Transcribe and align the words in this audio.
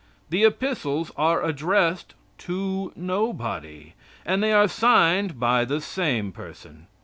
The 0.31 0.43
epistles 0.45 1.11
are 1.15 1.43
addressed 1.43 2.15
to 2.39 2.91
nobody; 2.95 3.93
and 4.25 4.41
they 4.41 4.51
are 4.51 4.67
signed 4.67 5.39
by 5.39 5.63
the 5.63 5.79
same 5.79 6.31
person. 6.31 6.87